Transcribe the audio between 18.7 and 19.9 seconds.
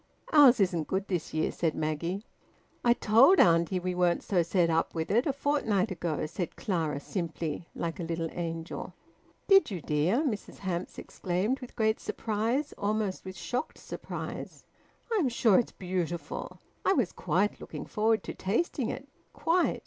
it; quite!